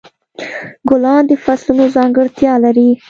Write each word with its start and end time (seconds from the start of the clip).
ګلان 0.89 1.21
د 1.29 1.31
فصلونو 1.43 1.85
ځانګړتیا 1.95 2.53
لري. 2.63 2.89